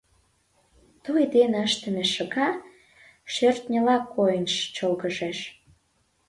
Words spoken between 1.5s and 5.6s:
ыштыме шыга шӧртньыла койын чолгыжеш.